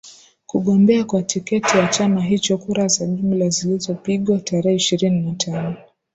[0.45, 5.75] kugombea kwa tiketi ya chama hicho Kura za jumla zilizopigwa tarehe ishirini na tano